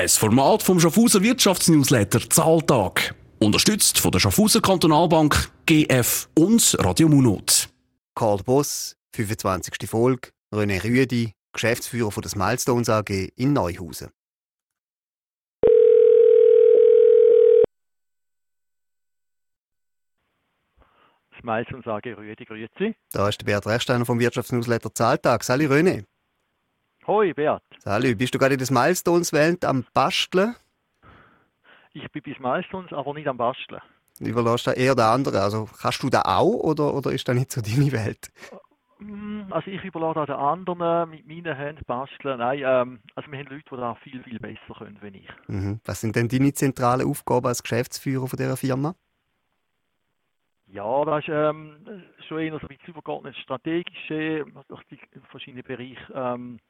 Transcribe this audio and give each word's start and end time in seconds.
Ein 0.00 0.08
Format 0.08 0.62
vom 0.62 0.80
Schaffhauser 0.80 1.22
Wirtschaftsnewsletter 1.22 2.20
Zahltag. 2.30 3.14
Unterstützt 3.38 3.98
von 3.98 4.10
der 4.10 4.18
Schaffhauser 4.18 4.62
Kantonalbank, 4.62 5.52
GF 5.66 6.26
und 6.38 6.74
Radio 6.78 7.06
Munot. 7.06 7.68
Karl 8.14 8.38
Boss, 8.38 8.96
25. 9.14 9.90
Folge, 9.90 10.30
René 10.54 10.82
Rüedi, 10.82 11.34
Geschäftsführer 11.52 12.10
von 12.10 12.22
der 12.22 12.30
Smilestones 12.30 12.88
AG 12.88 13.10
in 13.36 13.52
Neuhausen. 13.52 14.08
Smilestones 21.38 21.86
AG 21.86 22.06
Rüedi, 22.16 22.46
grüezi. 22.46 22.94
Da 23.12 23.28
ist 23.28 23.42
der 23.42 23.44
Beat 23.44 23.66
Rechsteiner 23.66 24.06
vom 24.06 24.18
Wirtschaftsnewsletter 24.18 24.94
Zahltag. 24.94 25.44
Sali 25.44 25.66
René. 25.66 26.04
Hoi, 27.06 27.32
Beat. 27.34 27.62
Sali, 27.78 28.14
bist 28.14 28.34
du 28.34 28.38
gerade 28.38 28.54
in 28.54 28.58
der 28.58 28.66
Smilestones-Welt 28.66 29.64
am 29.64 29.84
Basteln? 29.94 30.54
Ich 31.92 32.08
bin 32.12 32.22
bis 32.22 32.38
Milestones, 32.38 32.92
aber 32.92 33.14
nicht 33.14 33.26
am 33.26 33.36
Basteln. 33.36 33.80
Überlässt 34.20 34.66
da 34.66 34.72
eher 34.72 34.94
der 34.94 35.06
andere. 35.06 35.40
Also 35.40 35.68
kannst 35.80 36.02
du 36.02 36.10
da 36.10 36.22
auch 36.22 36.44
oder, 36.62 36.94
oder 36.94 37.10
ist 37.10 37.26
das 37.26 37.34
nicht 37.34 37.50
so 37.50 37.60
deine 37.62 37.90
Welt? 37.92 38.30
Mm, 38.98 39.50
Also 39.50 39.70
ich 39.70 39.82
überlasse 39.82 40.26
den 40.26 40.36
anderen 40.36 41.10
mit 41.10 41.26
meinen 41.26 41.56
Händen 41.56 41.84
basteln. 41.86 42.38
Nein, 42.38 42.60
ähm, 42.64 43.00
also 43.14 43.30
wir 43.32 43.38
haben 43.38 43.46
Leute, 43.48 43.64
die 43.70 43.76
da 43.76 43.94
viel, 43.96 44.22
viel 44.22 44.38
besser 44.38 44.74
können 44.76 44.98
als 45.02 45.14
ich. 45.14 45.28
Mhm. 45.48 45.80
Was 45.84 46.00
sind 46.02 46.16
denn 46.16 46.28
deine 46.28 46.52
zentralen 46.52 47.08
Aufgaben 47.08 47.46
als 47.46 47.62
Geschäftsführer 47.62 48.28
von 48.28 48.36
dieser 48.36 48.56
Firma? 48.58 48.94
Ja, 50.66 51.04
das 51.04 51.24
ist 51.24 51.30
ähm, 51.30 52.04
schon 52.28 52.38
eher 52.40 52.52
so 52.52 52.58
ein 52.60 52.68
bisschen 52.68 52.88
übergeordnet 52.88 53.36
strategische, 53.38 54.44
verschiedenen 55.30 55.64
Bereiche 55.64 56.12
ähm, 56.14 56.60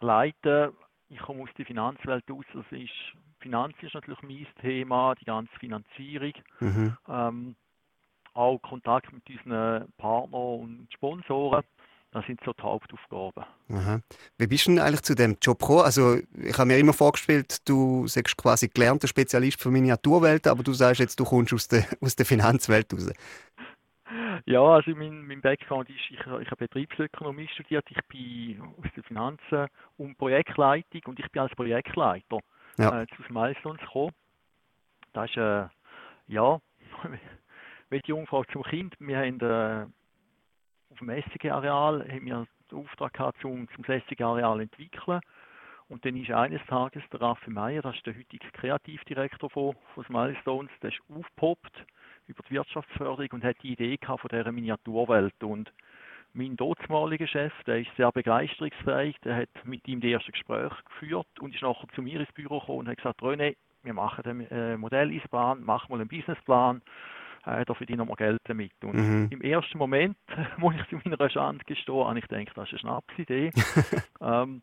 leiten. 0.00 0.72
Ich 1.08 1.18
komme 1.18 1.42
aus 1.42 1.50
der 1.56 1.66
Finanzwelt 1.66 2.24
aus. 2.30 2.44
Das 2.52 2.64
ist, 2.70 2.90
Finanz 3.40 3.74
ist 3.80 3.94
natürlich 3.94 4.22
mein 4.22 4.46
Thema, 4.60 5.14
die 5.14 5.24
ganze 5.24 5.52
Finanzierung. 5.58 6.32
Mhm. 6.60 6.96
Ähm, 7.08 7.56
auch 8.34 8.60
Kontakt 8.60 9.12
mit 9.12 9.22
unseren 9.30 9.92
Partnern 9.98 10.60
und 10.60 10.88
Sponsoren. 10.92 11.62
Das 12.12 12.24
sind 12.26 12.40
so 12.44 12.52
die 12.52 12.62
Hauptaufgaben. 12.62 13.44
Aha. 13.68 14.00
Wie 14.38 14.46
bist 14.46 14.66
du 14.66 14.70
denn 14.70 14.78
eigentlich 14.78 15.02
zu 15.02 15.14
dem 15.14 15.36
Job 15.42 15.58
gekommen? 15.58 15.82
Also, 15.82 16.16
ich 16.34 16.56
habe 16.56 16.66
mir 16.66 16.78
immer 16.78 16.94
vorgestellt, 16.94 17.68
du 17.68 18.06
sagst 18.06 18.36
quasi 18.38 18.68
gelernter 18.68 19.06
Spezialist 19.06 19.60
für 19.60 19.70
Miniaturwelten, 19.70 20.50
aber 20.50 20.62
du 20.62 20.72
sagst 20.72 21.00
jetzt, 21.00 21.20
du 21.20 21.24
kommst 21.24 21.52
aus 21.52 21.68
der, 21.68 21.84
aus 22.00 22.16
der 22.16 22.24
Finanzwelt 22.24 22.92
raus. 22.92 23.10
Ja, 24.48 24.62
also 24.62 24.92
mein, 24.94 25.26
mein 25.26 25.40
Background 25.40 25.90
ist, 25.90 25.98
ich, 26.08 26.20
ich 26.20 26.26
habe 26.26 26.56
Betriebsökonomie 26.56 27.48
studiert, 27.48 27.84
ich 27.90 28.00
bin 28.06 28.62
aus 28.78 28.92
den 28.94 29.02
Finanzen 29.02 29.66
und 29.98 30.16
Projektleitung 30.16 31.00
und 31.06 31.18
ich 31.18 31.28
bin 31.32 31.42
als 31.42 31.54
Projektleiter 31.56 32.38
Ja. 32.78 33.02
äh, 33.02 33.06
zu 33.08 33.32
Milestones 33.32 33.80
gekommen. 33.80 34.12
Das 35.14 35.28
ist, 35.30 35.36
äh, 35.36 35.66
ja, 36.28 36.60
wie 37.90 37.98
die 37.98 38.08
Jungfrau 38.08 38.44
zum 38.44 38.62
Kind, 38.62 38.94
wir 39.00 39.18
haben 39.18 39.40
äh, 39.40 39.86
auf 40.92 40.98
dem 41.00 41.10
SCG-Areal 41.10 42.06
haben 42.08 42.24
wir 42.26 42.46
den 42.70 42.78
Auftrag 42.78 43.14
gehabt, 43.14 43.40
zum, 43.40 43.66
zum 43.74 43.84
SCG-Areal 43.84 44.60
entwickeln. 44.60 45.20
Und 45.88 46.04
dann 46.04 46.16
ist 46.16 46.30
eines 46.30 46.64
Tages 46.66 47.02
der 47.12 47.20
Raffi 47.20 47.50
Meier, 47.50 47.82
das 47.82 47.96
ist 47.96 48.06
der 48.06 48.16
heutige 48.16 48.48
Kreativdirektor 48.52 49.50
von, 49.50 49.74
von 49.94 50.04
Milestones, 50.08 50.70
der 50.82 50.90
ist 50.90 51.00
aufgepoppt 51.08 51.84
über 52.26 52.42
die 52.48 52.54
Wirtschaftsförderung 52.54 53.28
und 53.32 53.44
hat 53.44 53.56
die 53.62 53.72
Idee 53.72 53.96
gehabt 53.96 54.20
von 54.20 54.28
dieser 54.28 54.52
Miniaturwelt. 54.52 55.42
Und 55.42 55.72
mein 56.32 56.56
dortmaliger 56.56 57.26
Chef, 57.26 57.52
der 57.66 57.80
ist 57.80 57.90
sehr 57.96 58.12
begeisterungsfähig, 58.12 59.16
der 59.24 59.36
hat 59.36 59.48
mit 59.64 59.86
ihm 59.88 60.00
die 60.00 60.12
ersten 60.12 60.32
Gespräche 60.32 60.76
geführt 60.84 61.26
und 61.40 61.54
ist 61.54 61.62
nachher 61.62 61.88
zu 61.94 62.02
mir 62.02 62.20
ins 62.20 62.32
Büro 62.32 62.60
gekommen 62.60 62.80
und 62.80 62.88
hat 62.88 62.98
gesagt, 62.98 63.20
René, 63.20 63.56
wir 63.82 63.94
machen 63.94 64.22
den 64.24 64.50
äh, 64.50 64.76
Modelleisenbahn, 64.76 65.62
mach 65.64 65.88
mal 65.88 66.00
einen 66.00 66.08
Businessplan, 66.08 66.82
äh, 67.46 67.64
da 67.64 67.74
verdienen 67.74 68.06
wir 68.08 68.16
Geld 68.16 68.40
damit. 68.44 68.72
Und 68.82 68.94
Mhm. 68.96 69.28
im 69.30 69.40
ersten 69.40 69.78
Moment, 69.78 70.16
muss 70.58 70.74
ich 70.74 70.86
zu 70.88 70.96
meiner 71.08 71.30
Schande 71.30 71.64
gestehen, 71.64 72.04
habe 72.04 72.18
ich 72.18 72.26
gedacht, 72.26 72.56
das 72.56 72.72
ist 72.72 72.84
eine 72.84 73.00
Schnapsidee. 73.00 73.52
ähm, 74.20 74.62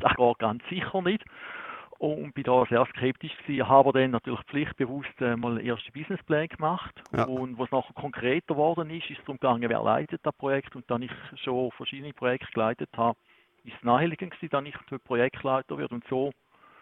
das 0.00 0.14
geht 0.14 0.38
ganz 0.38 0.62
sicher 0.68 1.02
nicht. 1.02 1.24
Und 2.02 2.34
bin 2.34 2.42
da 2.42 2.66
sehr 2.68 2.84
skeptisch 2.86 3.30
gewesen, 3.46 3.68
habe 3.68 3.92
dann 3.92 4.10
natürlich 4.10 4.40
pflichtbewusst 4.50 5.20
äh, 5.20 5.36
mal 5.36 5.56
einen 5.56 5.64
ersten 5.64 5.92
Businessplan 5.92 6.48
gemacht. 6.48 7.00
Ja. 7.16 7.26
Und 7.26 7.56
was 7.60 7.70
nachher 7.70 7.92
konkreter 7.94 8.54
geworden 8.54 8.90
ist, 8.90 9.08
ist 9.08 9.20
darum 9.20 9.36
gegangen, 9.36 9.70
wer 9.70 9.80
leitet 9.84 10.20
das 10.24 10.34
Projekt. 10.34 10.74
Und 10.74 10.84
dann 10.90 11.02
ich 11.02 11.12
schon 11.44 11.70
verschiedene 11.70 12.12
Projekte 12.12 12.48
geleitet 12.52 12.88
habe, 12.96 13.16
ist 13.62 13.76
es 13.76 13.84
naheliegend 13.84 14.32
gewesen, 14.32 14.50
dass 14.50 14.64
ich 14.64 15.04
Projektleiter 15.04 15.78
werde. 15.78 15.94
Und 15.94 16.04
so 16.10 16.32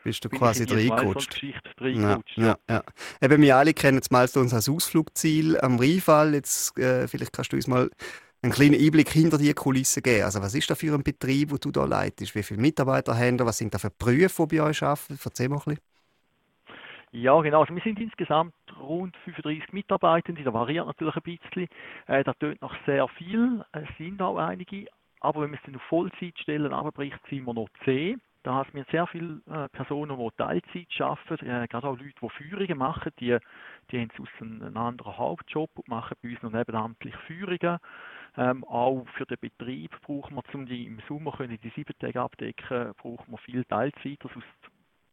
Bist 0.05 0.25
du 0.25 0.31
bin 0.31 0.39
quasi 0.39 0.65
reingerutscht. 0.65 1.43
Ja, 1.83 2.19
ja, 2.37 2.57
ja. 2.71 2.83
Eben, 3.21 3.43
wir 3.43 3.57
alle 3.59 3.75
kennen 3.75 3.99
das 3.99 4.11
Milestones 4.11 4.55
als 4.55 4.71
Ausflugsziel 4.71 5.61
am 5.61 5.79
Rheinfall. 5.79 6.33
Jetzt, 6.33 6.79
äh, 6.79 7.07
vielleicht 7.07 7.35
kannst 7.35 7.53
du 7.53 7.57
uns 7.57 7.67
mal 7.67 7.91
einen 8.43 8.53
kleinen 8.53 8.81
Einblick 8.81 9.11
hinter 9.11 9.39
die 9.39 9.53
Kulissen 9.53 10.03
geben. 10.03 10.25
Also, 10.25 10.41
was 10.41 10.55
ist 10.55 10.71
das 10.71 10.79
für 10.79 10.95
ein 10.95 11.03
Betrieb, 11.03 11.51
den 11.51 11.59
du 11.61 11.71
da 11.71 11.85
leitest? 11.85 12.35
Wie 12.35 12.43
viele 12.43 12.61
Mitarbeiter 12.61 13.17
haben 13.17 13.37
da? 13.37 13.45
Was 13.45 13.59
sind 13.59 13.75
da 13.75 13.79
für 13.79 13.91
Berufe, 13.91 14.47
die 14.47 14.57
bei 14.57 14.63
euch 14.65 14.83
arbeiten? 14.83 15.19
Erzähl 15.23 15.49
mal 15.49 15.57
ein 15.57 15.65
bisschen. 15.65 15.81
Ja, 17.13 17.41
genau. 17.41 17.61
Also 17.61 17.75
wir 17.75 17.83
sind 17.83 17.99
insgesamt 17.99 18.55
rund 18.81 19.17
35 19.25 19.73
Mitarbeitende. 19.73 20.45
Das 20.45 20.55
variiert 20.55 20.87
natürlich 20.87 21.17
ein 21.17 21.23
bisschen. 21.23 21.69
Äh, 22.07 22.25
das 22.25 22.39
tönt 22.39 22.63
noch 22.63 22.75
sehr 22.87 23.09
viel. 23.09 23.65
Es 23.73 23.89
sind 23.99 24.23
auch 24.23 24.39
einige. 24.39 24.87
Aber 25.21 25.43
wenn 25.43 25.51
man 25.51 25.59
es 25.59 25.67
dann 25.67 25.77
auf 25.77 25.83
Vollzeitstellen 25.89 26.73
abbricht, 26.73 27.19
sind 27.29 27.45
wir 27.45 27.53
noch 27.53 27.69
10. 27.85 28.21
Da 28.43 28.55
haben 28.55 28.71
wir 28.73 28.85
sehr 28.91 29.07
viele 29.07 29.43
äh, 29.51 29.69
Personen, 29.69 30.19
die 30.19 30.31
Teilzeit 30.37 31.01
arbeiten, 31.01 31.47
äh, 31.47 31.67
gerade 31.69 31.87
auch 31.87 31.99
Leute, 31.99 32.15
die 32.23 32.29
Führungen 32.31 32.79
machen, 32.79 33.13
die, 33.21 33.37
die 33.91 34.01
haben 34.01 34.11
einen, 34.41 34.63
einen 34.63 34.77
anderen 34.77 35.19
Hauptjob 35.19 35.71
und 35.75 35.89
machen 35.89 36.17
bei 36.23 36.31
uns 36.31 36.43
noch 36.43 36.53
nebenamtlich 36.53 37.15
Führungen. 37.27 37.79
Ähm, 38.37 38.65
auch 38.65 39.05
für 39.17 39.27
den 39.27 39.39
Betrieb 39.41 39.91
brauchen 40.03 40.37
wir, 40.37 40.55
um 40.55 40.65
die 40.65 40.87
im 40.87 41.01
Sommer 41.07 41.33
können 41.33 41.59
die 41.63 41.69
sieben 41.71 41.99
Tage 41.99 42.21
abdecken, 42.21 42.95
brauchen 42.97 43.31
wir 43.31 43.39
viel 43.39 43.65
Teilzeit, 43.65 44.19
sonst 44.23 44.47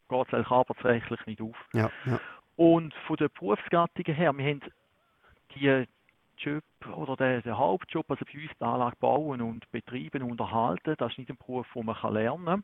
geht 0.08 0.28
es 0.28 0.34
eigentlich 0.34 0.52
arbeitsrechtlich 0.52 1.26
nicht 1.26 1.42
auf. 1.42 1.58
Ja, 1.74 1.90
ja. 2.06 2.20
Und 2.56 2.94
von 3.06 3.18
den 3.18 3.30
Berufsgattungen 3.38 4.16
her, 4.16 4.34
wir 4.34 4.46
haben 4.46 4.62
die 5.56 5.86
Job 6.38 6.64
oder 6.96 7.16
den, 7.16 7.42
den 7.42 7.58
Hauptjob, 7.58 8.10
also 8.10 8.24
bei 8.26 8.40
uns 8.40 8.52
die 8.58 8.64
Anlage 8.64 8.96
bauen 9.00 9.42
und 9.42 9.70
betreiben 9.72 10.24
und 10.24 10.32
unterhalten, 10.32 10.96
das 10.98 11.12
ist 11.12 11.18
nicht 11.18 11.30
ein 11.30 11.38
Beruf, 11.38 11.68
den 11.74 11.86
man 11.86 12.14
lernen 12.14 12.46
kann, 12.46 12.64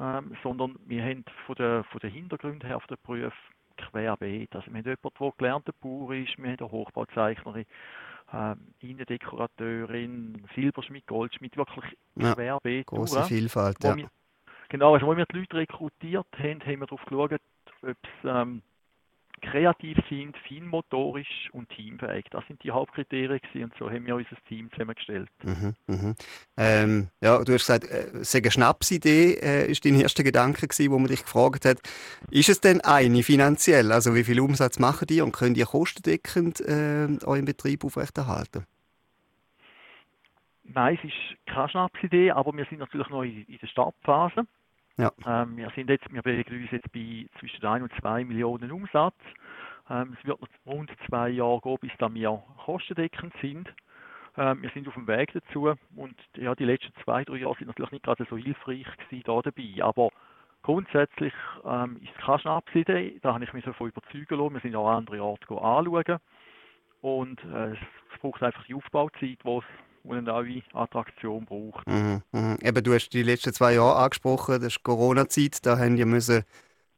ähm, 0.00 0.36
sondern 0.42 0.76
wir 0.86 1.02
haben 1.02 1.24
von 1.46 1.56
den, 1.56 1.84
von 1.84 2.00
den 2.00 2.10
Hintergründen 2.10 2.66
her 2.66 2.80
von 2.80 2.96
den 2.96 3.02
Berufen 3.02 3.32
querbeet. 3.76 4.54
Also 4.54 4.66
wir 4.70 4.78
haben 4.78 4.84
jemanden, 4.84 5.10
der 5.18 5.32
gelernter 5.38 5.72
Bauer 5.80 6.14
ist, 6.14 6.36
wir 6.38 6.50
haben 6.50 6.58
eine 6.58 6.70
Hochbauzeichnerin, 6.70 7.64
ähm, 8.32 8.58
Innendekorateurin, 8.80 10.44
Silberschmied, 10.54 11.06
Goldschmied, 11.06 11.56
wirklich 11.56 11.96
Ja, 12.16 12.34
querbeet. 12.34 12.86
Große 12.86 13.16
durch. 13.16 13.28
Vielfalt, 13.28 13.82
ja. 13.82 13.96
wir, 13.96 14.10
genau, 14.68 14.94
also 14.94 15.06
wo 15.06 15.16
wir 15.16 15.26
die 15.26 15.38
Leute 15.38 15.56
rekrutiert 15.56 16.26
haben, 16.38 16.60
haben 16.60 16.80
wir 16.80 16.86
darauf 16.86 17.04
geschaut, 17.04 17.32
ob 17.32 17.96
sie 18.22 18.28
ähm, 18.28 18.62
kreativ 19.40 19.98
sind, 20.08 20.36
feinmotorisch 20.48 21.48
und 21.52 21.68
teamfähig. 21.70 22.26
Das 22.30 22.46
sind 22.46 22.62
die 22.62 22.70
Hauptkriterien 22.70 23.40
gewesen, 23.40 23.64
und 23.64 23.74
so 23.78 23.90
haben 23.90 24.06
wir 24.06 24.16
unser 24.16 24.36
Team 24.48 24.70
zusammengestellt. 24.72 25.28
Mhm, 25.42 25.74
mhm. 25.86 26.14
Ähm, 26.56 27.08
ja, 27.20 27.42
du 27.42 27.52
hast 27.52 27.66
gesagt, 27.66 27.84
äh, 27.84 28.24
sei 28.24 28.38
eine 28.38 28.50
Schnapsidee, 28.50 29.38
äh, 29.40 29.70
ist 29.70 29.84
dein 29.84 30.00
erster 30.00 30.22
Gedanke 30.22 30.66
gewesen, 30.66 30.92
wo 30.92 30.98
man 30.98 31.08
dich 31.08 31.22
gefragt 31.22 31.64
hat. 31.64 31.78
Ist 32.30 32.48
es 32.48 32.60
denn 32.60 32.80
eine 32.80 33.22
finanziell? 33.22 33.92
Also 33.92 34.14
wie 34.14 34.24
viel 34.24 34.40
Umsatz 34.40 34.78
machen 34.78 35.06
die 35.08 35.20
und 35.20 35.32
können 35.32 35.54
die 35.54 35.62
kostendeckend 35.62 36.60
äh, 36.60 37.08
euren 37.24 37.44
Betrieb 37.44 37.84
aufrechterhalten? 37.84 38.64
Nein, 40.64 40.98
es 41.02 41.08
ist 41.08 41.52
keine 41.52 41.68
Schnapsidee, 41.70 42.30
aber 42.30 42.54
wir 42.54 42.66
sind 42.66 42.78
natürlich 42.78 43.08
noch 43.08 43.22
in, 43.22 43.44
in 43.44 43.58
der 43.58 43.66
Startphase. 43.68 44.46
Ja. 44.98 45.12
Ähm, 45.26 45.56
wir 45.56 45.70
sind 45.76 45.88
jetzt, 45.88 46.12
wir 46.12 46.22
bewegen 46.22 46.60
uns 46.60 46.70
jetzt 46.72 46.92
bei 46.92 47.26
zwischen 47.38 47.64
1 47.64 47.84
und 47.84 47.92
2 48.00 48.24
Millionen 48.24 48.72
Umsatz. 48.72 49.14
Ähm, 49.88 50.16
es 50.18 50.26
wird 50.26 50.40
noch 50.40 50.48
rund 50.66 50.90
zwei 51.06 51.28
Jahre 51.30 51.60
gehen, 51.60 51.78
bis 51.80 51.92
dann 51.98 52.14
wir 52.14 52.42
kostendeckend 52.64 53.32
sind. 53.40 53.72
Ähm, 54.36 54.60
wir 54.62 54.70
sind 54.70 54.88
auf 54.88 54.94
dem 54.94 55.06
Weg 55.06 55.32
dazu 55.32 55.72
und 55.96 56.16
ja, 56.36 56.54
die 56.54 56.64
letzten 56.64 56.92
zwei, 57.04 57.24
drei 57.24 57.36
Jahre 57.36 57.56
sind 57.56 57.68
natürlich 57.68 57.92
nicht 57.92 58.04
gerade 58.04 58.26
so 58.28 58.36
hilfreich 58.36 58.86
gewesen 58.96 59.22
da 59.24 59.40
dabei, 59.40 59.82
aber 59.82 60.10
grundsätzlich 60.62 61.32
ähm, 61.64 61.98
ist 62.02 62.10
es 62.16 62.24
keine 62.24 62.38
Schnapsidee, 62.40 63.18
da 63.22 63.34
habe 63.34 63.44
ich 63.44 63.52
mich 63.52 63.64
davon 63.64 63.88
überzeugen 63.88 64.36
lassen. 64.36 64.54
Wir 64.54 64.60
sind 64.60 64.76
auch 64.76 64.90
andere 64.90 65.22
Orte 65.22 65.46
anschauen 65.48 66.18
und 67.00 67.42
äh, 67.44 67.72
es 67.72 68.20
braucht 68.20 68.42
einfach 68.42 68.64
die 68.64 68.74
Aufbauzeit, 68.74 69.38
die 69.44 69.48
es 69.48 69.64
wo 70.08 70.12
eine 70.12 70.22
neue 70.22 70.62
Attraktion 70.72 71.44
braucht. 71.44 71.86
Mhm, 71.86 72.22
mhm. 72.32 72.58
Eben, 72.62 72.82
du 72.82 72.94
hast 72.94 73.10
die 73.10 73.22
letzten 73.22 73.52
zwei 73.52 73.74
Jahre 73.74 73.96
angesprochen, 73.96 74.60
das 74.60 74.74
ist 74.74 74.82
Corona-Zeit, 74.82 75.64
da 75.66 75.78
haben 75.78 75.96
die 75.96 76.04
müssen, 76.04 76.44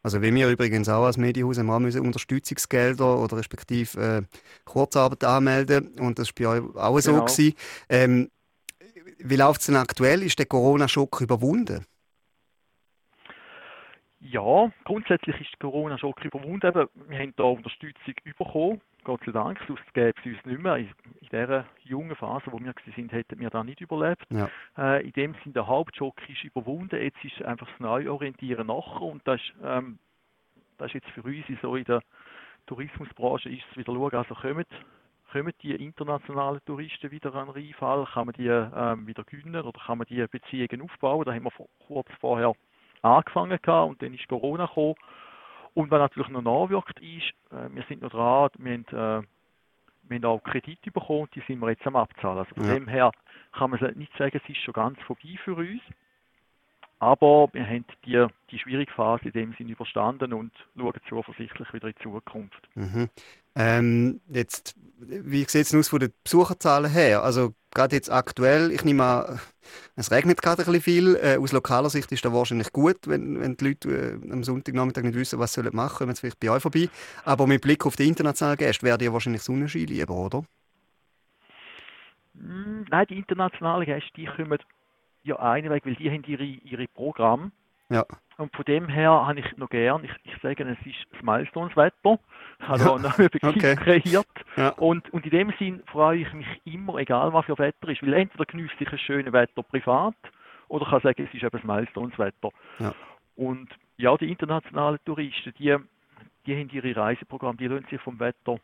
also 0.02 0.22
wie 0.22 0.34
wir 0.34 0.48
übrigens 0.48 0.88
auch 0.88 1.04
als 1.04 1.16
Medienhaus, 1.16 1.58
haben 1.58 1.66
wir 1.66 1.80
müssen 1.80 2.00
Unterstützungsgelder 2.02 3.18
oder 3.18 3.36
respektive 3.36 4.00
äh, 4.00 4.22
Kurzarbeit 4.64 5.24
anmelden 5.24 5.98
und 5.98 6.18
das 6.18 6.28
war 6.38 6.60
bei 6.60 6.68
euch 6.68 6.76
auch 6.76 6.98
so. 7.00 7.12
Genau. 7.12 7.24
Gewesen. 7.24 7.54
Ähm, 7.88 8.30
wie 9.18 9.36
läuft 9.36 9.60
es 9.60 9.66
denn 9.66 9.76
aktuell? 9.76 10.22
Ist 10.22 10.38
der 10.38 10.46
Corona-Schock 10.46 11.20
überwunden? 11.20 11.84
Ja, 14.20 14.70
grundsätzlich 14.84 15.40
ist 15.40 15.58
Corona 15.60 15.96
schon 15.96 16.12
überwunden. 16.22 16.88
Wir 17.08 17.18
haben 17.18 17.32
da 17.36 17.44
Unterstützung 17.44 18.14
bekommen, 18.24 18.80
Gott 19.04 19.20
sei 19.24 19.32
Dank, 19.32 19.58
sonst 19.66 19.82
gäbe 19.94 20.12
es 20.20 20.26
uns 20.26 20.44
nicht 20.44 20.60
mehr. 20.60 20.76
In, 20.76 20.90
dieser 21.32 21.64
jungen 21.84 22.14
Phase, 22.16 22.52
wo 22.52 22.58
wir 22.58 22.74
sind, 22.94 23.12
hätten 23.12 23.40
wir 23.40 23.48
da 23.48 23.64
nicht 23.64 23.80
überlebt. 23.80 24.26
Ja. 24.30 24.50
Äh, 24.76 25.06
in 25.06 25.12
dem 25.12 25.34
Sinne, 25.42 25.54
der 25.54 25.66
Hauptschock 25.66 26.16
ist 26.28 26.44
überwunden. 26.44 27.00
Jetzt 27.00 27.24
ist 27.24 27.42
einfach 27.42 27.66
das 27.66 27.80
Neuorientieren 27.80 28.66
nachher 28.66 29.02
und 29.02 29.26
das 29.26 29.40
ist, 29.40 29.54
ähm, 29.64 29.98
das 30.76 30.88
ist 30.88 30.94
jetzt 30.94 31.10
für 31.10 31.22
uns 31.22 31.46
so 31.62 31.76
in 31.76 31.84
der 31.84 32.02
Tourismusbranche 32.66 33.48
ist 33.48 33.64
es 33.70 33.76
wieder 33.76 33.92
schauen, 33.92 34.14
also 34.14 34.34
kommen, 34.34 34.64
kommen 35.32 35.52
die 35.62 35.74
internationalen 35.74 36.60
Touristen 36.66 37.10
wieder 37.10 37.34
an 37.34 37.46
den 37.46 37.54
Rheinfall, 37.54 38.06
kann 38.06 38.26
man 38.26 38.34
die 38.34 38.46
ähm, 38.46 39.06
wieder 39.06 39.24
gewinnen 39.24 39.62
oder 39.62 39.80
kann 39.80 39.98
man 39.98 40.06
die 40.06 40.24
Beziehungen 40.26 40.82
aufbauen? 40.82 41.24
Da 41.24 41.32
haben 41.32 41.44
wir 41.44 41.66
kurz 41.86 42.08
vorher 42.20 42.54
angefangen 43.02 43.58
gehabt 43.60 43.90
und 43.90 44.02
dann 44.02 44.14
ist 44.14 44.28
Corona 44.28 44.66
gekommen. 44.66 44.94
Und 45.74 45.90
was 45.90 46.00
natürlich 46.00 46.30
noch 46.30 46.42
nachwirkt 46.42 47.00
ist, 47.00 47.32
äh, 47.52 47.68
wir 47.72 47.84
sind 47.88 48.02
noch 48.02 48.10
dran, 48.10 48.50
wir 48.58 48.72
haben, 48.72 48.84
äh, 49.22 49.26
wir 50.02 50.16
haben 50.16 50.24
auch 50.24 50.42
Kredite 50.42 50.90
bekommen, 50.90 51.28
die 51.34 51.42
sind 51.46 51.60
wir 51.60 51.70
jetzt 51.70 51.86
am 51.86 51.96
abzahlen. 51.96 52.38
Also 52.38 52.54
von 52.54 52.66
ja. 52.66 52.74
dem 52.74 52.88
her 52.88 53.12
kann 53.52 53.70
man 53.70 53.80
nicht 53.96 54.12
sagen, 54.16 54.40
es 54.42 54.48
ist 54.48 54.62
schon 54.62 54.74
ganz 54.74 54.98
vorbei 55.02 55.38
für 55.44 55.54
uns. 55.54 55.80
Aber 57.00 57.48
wir 57.52 57.66
haben 57.66 57.86
die, 58.04 58.26
die 58.50 58.58
schwierige 58.58 58.92
Phase 58.92 59.24
in 59.24 59.32
dem 59.32 59.54
Sinne 59.54 59.72
überstanden 59.72 60.34
und 60.34 60.52
schauen 60.76 60.92
zuversichtlich 61.08 61.72
wieder 61.72 61.88
in 61.88 61.94
die 61.98 62.02
Zukunft. 62.02 62.68
Mhm. 62.74 63.08
Ähm, 63.56 64.20
jetzt, 64.28 64.76
wie 64.98 65.44
sieht 65.44 65.62
es 65.62 65.74
aus 65.74 65.88
von 65.88 66.00
den 66.00 66.12
Besucherzahlen 66.22 66.90
her? 66.90 67.22
Also 67.22 67.54
gerade 67.74 67.96
jetzt 67.96 68.10
aktuell, 68.10 68.70
ich 68.70 68.84
nehme 68.84 69.02
an, 69.02 69.40
es 69.96 70.10
regnet 70.10 70.42
gerade 70.42 70.60
ein 70.60 70.66
bisschen 70.66 70.82
viel. 70.82 71.16
Äh, 71.16 71.38
aus 71.38 71.52
lokaler 71.52 71.88
Sicht 71.88 72.12
ist 72.12 72.22
das 72.22 72.34
wahrscheinlich 72.34 72.70
gut, 72.70 72.98
wenn, 73.06 73.40
wenn 73.40 73.56
die 73.56 73.68
Leute 73.68 74.20
äh, 74.22 74.32
am 74.32 74.44
Sonntagnachmittag 74.44 75.02
nicht 75.02 75.16
wissen, 75.16 75.38
was 75.38 75.54
sie 75.54 75.62
machen 75.62 75.74
sollen, 75.74 75.88
kommen 75.88 76.14
sie 76.14 76.20
vielleicht 76.20 76.40
bei 76.40 76.50
euch 76.50 76.62
vorbei. 76.62 76.90
Aber 77.24 77.46
mit 77.46 77.62
Blick 77.62 77.86
auf 77.86 77.96
die 77.96 78.08
internationalen 78.08 78.58
Gäste 78.58 78.84
wäre 78.84 78.98
dir 78.98 79.14
wahrscheinlich 79.14 79.40
Sonnenschein 79.40 79.86
lieber, 79.86 80.14
oder? 80.14 80.44
Mm, 82.34 82.82
nein, 82.90 83.06
die 83.08 83.16
internationalen 83.16 83.86
Gäste, 83.86 84.10
die 84.16 84.26
kommen 84.26 84.58
ja 85.22 85.38
einweg, 85.38 85.86
weil 85.86 85.94
die 85.94 86.10
haben 86.10 86.24
ihre, 86.26 86.44
ihre 86.44 86.86
Programme. 86.88 87.52
Ja. 87.90 88.04
Und 88.36 88.54
von 88.54 88.64
dem 88.64 88.88
her 88.88 89.10
habe 89.10 89.40
ich 89.40 89.56
noch 89.56 89.68
gern, 89.68 90.04
ich, 90.04 90.12
ich 90.22 90.40
sage, 90.40 90.64
es 90.64 90.86
ist 90.86 91.06
das 91.12 91.22
Milestones-Wetter. 91.22 92.18
Ich 92.62 92.68
habe 92.68 92.78
ja. 92.78 92.98
noch 92.98 93.16
Begriff 93.16 93.56
okay. 93.56 93.74
kreiert. 93.74 94.26
Ja. 94.56 94.68
Und, 94.72 95.10
und 95.14 95.24
in 95.24 95.30
dem 95.30 95.52
Sinn 95.58 95.82
freue 95.86 96.18
ich 96.18 96.32
mich 96.34 96.46
immer, 96.66 96.96
egal 96.96 97.32
was 97.32 97.46
für 97.46 97.56
Wetter 97.56 97.88
ist, 97.88 98.02
weil 98.02 98.12
entweder 98.12 98.44
genieße 98.44 98.74
ich 98.78 98.92
ein 98.92 98.98
schönes 98.98 99.32
Wetter 99.32 99.62
privat 99.62 100.14
oder 100.68 100.84
kann 100.84 101.00
sagen, 101.00 101.26
es 101.26 101.34
ist 101.34 101.42
eben 101.42 101.50
das 101.50 101.64
Milestones-Wetter. 101.64 102.50
Ja. 102.78 102.94
Und 103.36 103.70
ja, 103.96 104.14
die 104.18 104.30
internationalen 104.30 104.98
Touristen, 105.06 105.54
die, 105.58 105.74
die 106.44 106.54
haben 106.54 106.68
ihre 106.70 106.94
Reiseprogramme, 106.94 107.56
die 107.56 107.66
lassen 107.66 107.86
sich 107.88 108.00
vom 108.02 108.20
Wetter 108.20 108.58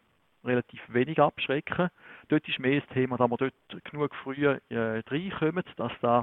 relativ 0.44 0.80
wenig 0.88 1.18
abschrecken. 1.18 1.88
Dort 2.28 2.46
ist 2.46 2.58
mehr 2.58 2.80
das 2.80 2.88
Thema, 2.90 3.16
dass 3.16 3.30
wir 3.30 3.36
dort 3.38 3.84
genug 3.90 4.14
früh 4.16 4.46
äh, 4.46 5.02
reinkommen, 5.08 5.64
dass 5.76 5.92
da 6.02 6.22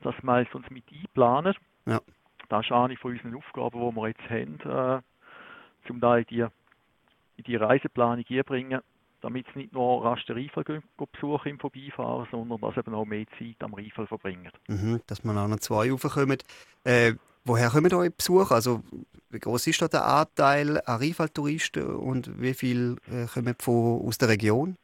das 0.00 0.14
meist 0.22 0.54
uns 0.54 0.68
mit 0.70 0.84
einplanen. 0.92 1.54
Ja. 1.86 2.00
Das 2.48 2.64
ist 2.64 2.72
eine 2.72 2.96
von 2.96 3.12
unseren 3.12 3.34
Aufgaben, 3.36 3.80
die 3.80 3.96
wir 3.96 4.08
jetzt 4.08 4.30
haben, 4.30 5.00
äh, 5.00 5.90
um 5.90 6.00
da 6.00 6.18
in 6.18 6.26
die, 6.26 6.40
in 6.40 7.44
die 7.44 7.56
Reiseplanung 7.56 8.24
einbringen, 8.28 8.80
damit 9.20 9.46
es 9.48 9.54
nicht 9.54 9.72
nur 9.72 10.04
rasch 10.04 10.24
den 10.26 10.36
Reifel 10.36 10.82
besuchen 10.96 11.48
im 11.48 11.58
Vorbeifahren, 11.58 12.26
sondern 12.30 12.60
dass 12.60 12.76
eben 12.76 12.94
auch 12.94 13.04
mehr 13.04 13.26
Zeit 13.38 13.56
am 13.60 13.74
Reifel 13.74 14.06
verbringen. 14.06 14.50
Mhm, 14.68 15.00
dass 15.06 15.24
man 15.24 15.38
auch 15.38 15.48
noch 15.48 15.60
zwei 15.60 15.90
raufkommen. 15.90 16.38
Äh, 16.84 17.14
woher 17.44 17.70
kommen 17.70 17.92
eure 17.92 18.10
Besucher? 18.10 18.54
Also, 18.54 18.82
wie 19.30 19.38
groß 19.38 19.66
ist 19.68 19.80
da 19.80 19.88
der 19.88 20.04
Anteil 20.04 20.80
an 20.84 21.00
Reifal-Touristen 21.00 21.86
und 21.96 22.40
wie 22.40 22.54
viel 22.54 22.96
äh, 23.10 23.26
kommen 23.26 23.54
von, 23.58 24.06
aus 24.06 24.18
der 24.18 24.28
Region? 24.28 24.76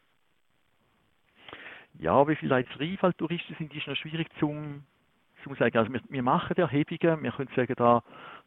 Ja, 1.98 2.26
wie 2.28 2.36
viele 2.36 2.54
als 2.54 2.68
Reifal-Touristen 2.78 3.56
sind, 3.58 3.74
ist 3.74 3.88
noch 3.88 3.96
schwierig 3.96 4.28
zum 4.38 4.84
zum 5.42 5.54
sagen, 5.56 5.76
also 5.76 5.92
wir, 5.92 6.00
wir 6.08 6.22
machen 6.22 6.56
Erhebungen, 6.56 7.22
wir 7.22 7.32
können 7.32 7.50
sagen, 7.54 7.74
da 7.76 8.02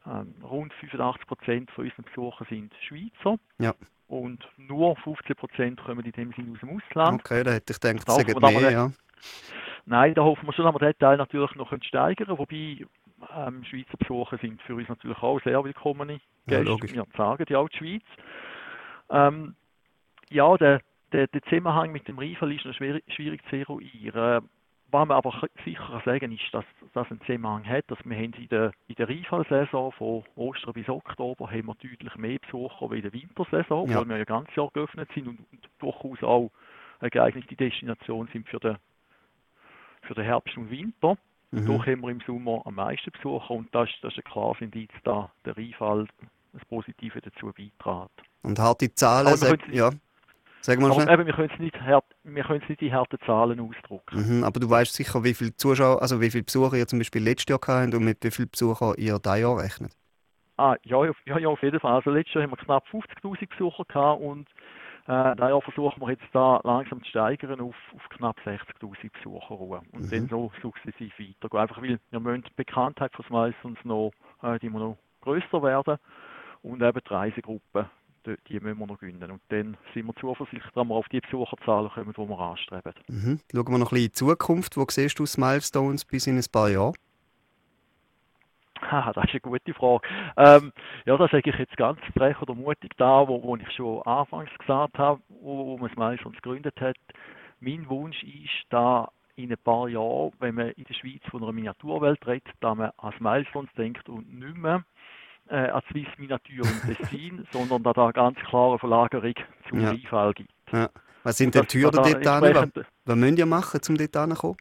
ähm, 0.06 0.34
rund 0.42 0.72
85 0.74 1.26
Prozent 1.26 1.70
von 1.70 1.84
unseren 1.84 2.04
Besuchern 2.04 2.46
sind 2.48 2.74
Schweizer. 2.86 3.38
Ja. 3.58 3.74
Und 4.08 4.46
nur 4.58 4.96
15 4.96 5.36
Prozent 5.36 5.82
kommen 5.82 6.04
in 6.04 6.12
dem 6.12 6.32
Sinne 6.32 6.52
aus 6.52 6.60
dem 6.60 6.76
Ausland. 6.76 7.20
Okay, 7.20 7.42
da 7.42 7.52
hätte 7.52 7.72
ich 7.72 7.80
gedacht, 7.80 8.06
das 8.06 8.16
sagen 8.16 8.38
mehr, 8.40 8.70
ja. 8.70 8.90
Nein, 9.86 10.14
da 10.14 10.22
hoffen 10.22 10.46
wir 10.46 10.52
schon, 10.52 10.64
dass 10.64 10.74
wir 10.74 10.92
den 10.92 10.98
Teil 10.98 11.16
natürlich 11.16 11.54
noch 11.54 11.72
steigern 11.82 12.38
wobei 12.38 12.84
ähm, 13.36 13.64
Schweizer 13.64 13.96
Besucher 13.98 14.38
sind 14.38 14.60
für 14.62 14.74
uns 14.74 14.88
natürlich 14.88 15.22
auch 15.22 15.40
sehr 15.42 15.62
willkommene 15.64 16.20
Gäste. 16.46 16.94
Ja, 16.94 17.04
wir 17.06 17.06
sagen 17.16 17.44
ja 17.48 17.58
auch 17.58 17.68
die 17.68 17.76
Schweiz. 17.78 18.02
Ähm, 19.10 19.54
ja, 20.30 20.56
der, 20.56 20.80
der, 21.12 21.26
der 21.28 21.42
Zusammenhang 21.44 21.92
mit 21.92 22.08
dem 22.08 22.18
Reifel 22.18 22.52
ist 22.52 22.64
noch 22.64 22.74
schwierig, 22.74 23.04
schwierig 23.14 23.42
zu 23.48 23.56
eruieren. 23.56 24.48
Was 24.92 25.08
man 25.08 25.16
aber 25.16 25.32
sicher 25.64 26.02
sagen 26.04 26.32
ist, 26.32 26.52
dass 26.52 26.66
das 26.92 27.10
einen 27.10 27.20
Zusammenhang 27.22 27.66
hat, 27.66 27.84
dass 27.88 27.98
wir 28.04 28.16
in 28.18 28.48
der, 28.50 28.72
in 28.88 28.94
der 28.96 29.08
Reifallsaison 29.08 29.90
von 29.92 30.22
Ostern 30.36 30.74
bis 30.74 30.86
Oktober 30.86 31.50
haben 31.50 31.66
wir 31.66 31.74
deutlich 31.76 32.14
mehr 32.16 32.38
Besucher 32.38 32.90
wie 32.90 32.96
in 32.96 33.02
der 33.02 33.12
Wintersaison, 33.14 33.88
ja. 33.88 33.96
weil 33.96 34.08
wir 34.10 34.18
ja 34.18 34.24
ganz 34.24 34.54
Jahr 34.54 34.68
geöffnet 34.74 35.08
sind 35.14 35.28
und, 35.28 35.38
und 35.50 35.68
durchaus 35.78 36.22
auch 36.22 36.50
eine 37.00 37.08
geeignete 37.08 37.56
Destination 37.56 38.28
sind 38.34 38.46
für 38.46 38.60
den, 38.60 38.76
für 40.02 40.12
den 40.12 40.24
Herbst 40.24 40.58
und 40.58 40.70
Winter. 40.70 41.16
Mhm. 41.52 41.66
Doch 41.66 41.86
haben 41.86 42.02
wir 42.02 42.10
im 42.10 42.20
Sommer 42.26 42.60
am 42.66 42.74
meisten 42.74 43.10
Besucher 43.12 43.50
und 43.50 43.74
das, 43.74 43.88
das 44.02 44.12
ist 44.12 44.18
ein 44.18 44.30
klares 44.30 44.60
Indiz, 44.60 44.90
da 45.04 45.30
der 45.46 45.56
Reifall 45.56 46.06
das 46.52 46.64
Positive 46.66 47.18
dazu 47.22 47.46
beiträgt. 47.46 48.22
Und 48.42 48.58
harte 48.58 48.92
Zahlen, 48.94 49.58
ja. 49.70 49.90
Sag 50.64 50.78
mal 50.78 50.92
aber 50.92 51.12
eben, 51.12 51.26
wir 51.26 51.34
können 51.34 51.50
es 51.52 51.58
nicht, 51.58 51.74
wir 51.74 52.44
können 52.44 52.62
es 52.62 52.68
nicht 52.68 52.80
in 52.82 52.92
harten 52.92 53.18
Zahlen 53.26 53.58
ausdrücken. 53.58 54.38
Mhm, 54.38 54.44
aber 54.44 54.60
du 54.60 54.70
weißt 54.70 54.94
sicher, 54.94 55.24
wie 55.24 55.34
viele 55.34 55.56
Zuschauer, 55.56 56.00
also 56.00 56.20
wie 56.20 56.30
viele 56.30 56.44
Besucher 56.44 56.76
ihr 56.76 56.86
zum 56.86 57.00
Beispiel 57.00 57.20
letztes 57.20 57.50
Jahr 57.50 57.58
habt 57.66 57.94
und 57.94 58.04
mit 58.04 58.22
wie 58.22 58.30
vielen 58.30 58.48
Besuchern 58.48 58.94
ihr 58.96 59.18
dieses 59.18 59.40
Jahr 59.40 59.58
rechnet? 59.58 59.92
Ah, 60.58 60.76
ja, 60.84 61.04
ja, 61.04 61.38
ja, 61.38 61.48
auf 61.48 61.60
jeden 61.62 61.80
Fall. 61.80 61.94
Also 61.94 62.10
letztes 62.10 62.34
Jahr 62.34 62.44
haben 62.44 62.52
wir 62.52 62.56
knapp 62.56 62.84
50'000 62.92 63.48
Besucher 63.48 63.84
gehabt 63.88 64.22
und 64.22 64.48
äh, 65.08 65.36
Jahr 65.36 65.62
versuchen 65.62 66.00
wir 66.00 66.10
jetzt 66.10 66.28
da 66.32 66.60
langsam 66.62 67.02
zu 67.02 67.08
steigern 67.08 67.60
auf, 67.60 67.74
auf 67.96 68.08
knapp 68.10 68.36
60'000 68.46 69.10
Besucher 69.12 69.60
und 69.60 69.92
mhm. 69.94 70.10
dann 70.10 70.28
so 70.28 70.52
sukzessiv 70.62 71.12
weitergehen. 71.18 71.60
Einfach 71.60 71.82
weil 71.82 71.98
wir 72.10 72.20
müssen 72.20 72.44
die 72.44 72.54
Bekanntheit 72.54 73.12
von 73.14 73.24
Smiles 73.24 73.56
uns 73.64 73.78
noch, 73.82 74.12
äh, 74.42 74.60
die 74.60 74.70
noch 74.70 74.96
grösser 75.22 75.60
werden 75.60 75.98
und 76.62 76.82
eben 76.82 77.00
die 77.00 77.12
Reisegruppen 77.12 77.86
die 78.26 78.60
müssen 78.60 78.78
wir 78.78 78.86
noch 78.86 78.98
gewinnen. 78.98 79.30
Und 79.30 79.42
dann 79.48 79.76
sind 79.94 80.06
wir 80.06 80.14
zuversichtlich, 80.16 80.72
dass 80.74 80.86
wir 80.86 80.94
auf 80.94 81.08
die 81.08 81.20
Besucherzahlen 81.20 81.90
kommen, 81.90 82.12
die 82.16 82.28
wir 82.28 82.38
anstreben. 82.38 82.92
Mhm. 83.08 83.40
Schauen 83.50 83.68
wir 83.68 83.78
noch 83.78 83.92
ein 83.92 83.96
bisschen 83.96 83.96
in 83.96 84.04
die 84.04 84.12
Zukunft. 84.12 84.76
Wo 84.76 84.84
siehst 84.88 85.18
du 85.18 85.24
Milestones 85.40 86.04
bis 86.04 86.26
in 86.26 86.36
ein 86.36 86.44
paar 86.50 86.68
Jahren? 86.70 86.94
Ah, 88.90 89.12
das 89.12 89.24
ist 89.24 89.32
eine 89.32 89.40
gute 89.40 89.74
Frage. 89.74 90.06
Ähm, 90.36 90.72
ja, 91.06 91.16
das 91.16 91.30
sage 91.30 91.50
ich 91.50 91.56
jetzt 91.56 91.76
ganz 91.76 92.00
frech 92.16 92.40
oder 92.42 92.54
mutig 92.54 92.92
da, 92.96 93.26
wo, 93.26 93.42
wo 93.42 93.56
ich 93.56 93.70
schon 93.72 94.02
anfangs 94.02 94.50
gesagt 94.58 94.98
habe, 94.98 95.20
wo, 95.28 95.66
wo 95.66 95.78
man 95.78 95.90
es 95.90 95.96
Milestones 95.96 96.42
gegründet 96.42 96.80
hat. 96.80 96.96
Mein 97.60 97.88
Wunsch 97.88 98.22
ist, 98.24 98.66
da 98.70 99.10
in 99.36 99.50
ein 99.50 99.58
paar 99.58 99.88
Jahren, 99.88 100.32
wenn 100.40 100.56
man 100.56 100.70
in 100.70 100.84
der 100.84 100.94
Schweiz 100.94 101.22
von 101.30 101.42
einer 101.42 101.52
Miniaturwelt 101.52 102.26
redet, 102.26 102.52
dass 102.60 102.76
man 102.76 102.90
an 102.98 103.14
Milestones 103.20 103.70
denkt 103.76 104.08
und 104.08 104.32
nicht 104.32 104.56
mehr 104.56 104.84
äh, 105.48 105.68
an 105.68 105.82
Swiss 105.90 106.06
Miniatur 106.18 106.64
im 106.64 106.96
Tessin, 106.96 107.46
sondern 107.52 107.82
da 107.82 107.92
da 107.92 108.10
ganz 108.10 108.38
klare 108.38 108.78
Verlagerung 108.78 109.34
zum 109.68 109.80
ja. 109.80 109.88
Rheinfall 109.90 110.32
gibt. 110.34 110.50
Ja. 110.72 110.88
Was 111.22 111.36
sind 111.36 111.54
denn 111.54 111.62
die 111.62 111.68
Türen 111.68 111.92
dort 111.92 112.06
hin? 112.08 112.18
Was, 112.24 112.84
was 113.04 113.16
müsst 113.16 113.38
ihr 113.38 113.46
machen, 113.46 113.80
um 113.88 113.96
dort 113.96 114.14
hinzukommen? 114.16 114.56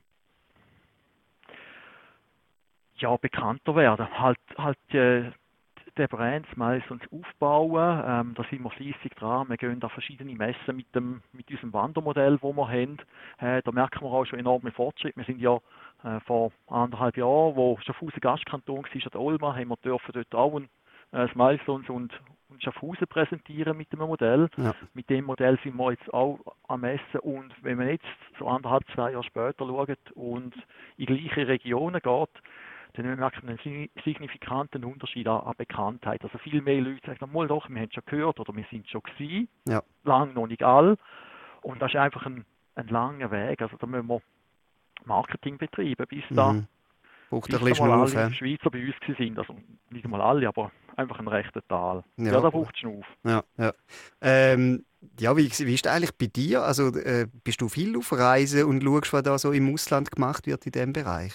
Ja, 2.96 3.18
bekannter 3.18 3.76
werden. 3.76 4.08
Halt, 4.20 4.38
halt 4.58 4.78
äh, 4.94 5.32
den 5.98 6.08
Brand 6.08 6.46
Smiles 6.54 6.84
uns 6.90 7.02
aufbauen. 7.12 8.04
Ähm, 8.06 8.34
da 8.36 8.44
sind 8.50 8.64
wir 8.64 8.70
fließig 8.70 9.14
dran. 9.18 9.50
Wir 9.50 9.58
gehen 9.58 9.80
da 9.80 9.90
verschiedene 9.90 10.34
Messen 10.36 10.76
mit, 10.76 10.94
dem, 10.96 11.22
mit 11.34 11.50
unserem 11.50 11.74
Wandermodell, 11.74 12.38
das 12.38 12.56
wir 12.56 12.68
haben. 12.68 12.98
Äh, 13.40 13.62
da 13.64 13.72
merken 13.72 14.02
wir 14.02 14.12
auch 14.12 14.26
schon 14.26 14.40
enorme 14.40 14.72
Fortschritte. 14.72 15.18
Wir 15.18 15.26
sind 15.26 15.40
ja 15.40 15.60
äh, 16.04 16.20
vor 16.22 16.52
anderthalb 16.68 17.18
Jahren, 17.18 17.56
wo 17.56 17.78
Schaffhausen 17.82 18.20
Gastkanton 18.20 18.84
war, 18.84 18.94
an 18.94 19.12
der 19.12 19.22
Olma, 19.22 19.56
haben 19.56 19.70
wir 19.70 19.78
dürfen 19.78 20.12
dort 20.14 20.36
auch 20.36 20.56
ein 20.56 20.70
äh, 21.12 21.28
Smilestones 21.34 21.90
und, 21.90 22.12
und 22.50 22.64
Schaffhausen 22.64 23.08
präsentieren 23.08 23.78
mit 23.78 23.92
dem 23.92 24.00
Modell. 24.00 24.50
Ja. 24.58 24.74
Mit 24.94 25.10
dem 25.10 25.26
Modell 25.26 25.60
sind 25.64 25.76
wir 25.76 25.92
jetzt 25.92 26.14
auch 26.14 26.40
am 26.68 26.82
Messen 26.82 27.20
und 27.22 27.54
wenn 27.62 27.78
man 27.78 27.90
jetzt 27.90 28.06
so 28.40 28.48
anderthalb, 28.48 28.84
zwei 28.94 29.12
Jahre 29.12 29.24
später 29.24 29.66
schaut 29.66 30.12
und 30.16 30.54
in 30.98 31.06
gleiche 31.06 31.48
Regionen 31.48 32.02
geht, 32.02 32.30
dann 32.94 33.16
merkt 33.16 33.44
man 33.44 33.58
einen 33.58 33.90
signifikanten 34.04 34.84
Unterschied 34.84 35.28
an, 35.28 35.42
an 35.42 35.54
Bekanntheit. 35.58 36.24
Also 36.24 36.38
viel 36.40 36.62
mehr 36.62 36.82
Leute 36.82 37.06
sagen, 37.06 37.32
mal 37.32 37.48
doch, 37.48 37.70
wir 37.70 37.82
haben 37.82 37.92
schon 37.92 38.04
gehört 38.06 38.40
oder 38.40 38.56
wir 38.56 38.66
sind 38.70 38.88
schon 38.90 39.02
gewesen, 39.04 39.48
ja. 39.68 39.82
lang 40.04 40.34
noch 40.34 40.48
nicht 40.48 40.64
all. 40.64 40.98
Und 41.62 41.82
das 41.82 41.92
ist 41.92 42.00
einfach 42.00 42.26
ein, 42.26 42.46
ein 42.76 42.88
langer 42.88 43.32
Weg. 43.32 43.62
Also 43.62 43.78
da 43.78 43.88
müssen 43.88 44.08
wir 44.08 44.22
Marketing 45.06 45.58
betreiben, 45.58 46.06
bis 46.08 46.24
da, 46.30 46.54
mhm. 46.54 46.68
Braucht 47.32 47.54
ein 47.54 47.60
bisschen 47.60 47.76
Schnuff. 47.76 48.16
Alle 48.16 48.34
Schweizer 48.34 48.70
bei 48.70 48.86
uns 48.86 49.18
sind, 49.18 49.40
also 49.40 49.56
nicht 49.90 50.04
einmal 50.04 50.20
alle, 50.20 50.50
aber 50.50 50.70
einfach 50.98 51.18
ein 51.18 51.30
rechter 51.30 51.66
Tal. 51.66 52.04
Ja, 52.18 52.26
ja 52.26 52.42
da 52.42 52.50
braucht 52.50 52.78
Schnuff. 52.78 53.06
Ja, 53.24 53.42
ja. 53.58 53.74
Ähm, 54.20 54.84
ja, 55.18 55.36
wie, 55.38 55.50
wie 55.50 55.74
ist 55.74 55.88
eigentlich 55.88 56.18
bei 56.18 56.28
dir? 56.28 56.64
Also 56.64 56.90
äh, 56.90 57.28
bist 57.46 57.62
du 57.62 57.70
viel 57.70 57.98
auf 57.98 58.12
Reisen 58.12 58.66
und 58.66 58.84
schaust, 58.84 59.14
was 59.14 59.24
da 59.24 59.38
so 59.38 59.54
im 59.54 59.74
Ausland 59.74 60.12
gemacht 60.12 60.46
wird 60.46 60.66
in 60.66 60.74
diesem 60.74 60.92
Bereich? 60.92 61.32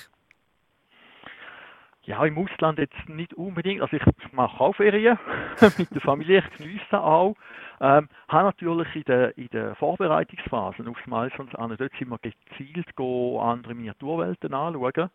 Ja, 2.07 2.25
im 2.25 2.39
Ausland 2.39 2.79
jetzt 2.79 3.09
nicht 3.09 3.35
unbedingt. 3.35 3.83
Also 3.83 3.97
ich 3.97 4.33
mache 4.33 4.61
auch 4.61 4.77
Ferien 4.77 5.19
mit 5.79 5.93
der 5.93 6.01
Familie, 6.01 6.39
ich 6.39 6.59
genieße 6.59 7.01
auch. 7.01 7.35
Ähm, 7.81 8.09
habe 8.29 8.45
natürlich 8.45 8.95
in 8.95 9.03
der, 9.03 9.37
in 9.37 9.49
der 9.49 9.75
Vorbereitungsphase 9.75 10.89
aufs 10.89 11.07
Milestones 11.07 11.55
an, 11.57 11.77
dort 11.77 11.93
sind 11.99 12.09
wir 12.09 12.19
gezielt 12.19 12.87
andere 12.97 13.75
Miniaturwelten 13.75 14.55
anschauen. 14.55 15.11